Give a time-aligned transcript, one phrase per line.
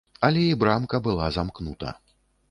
[0.27, 1.93] Але і брамка была замкнута.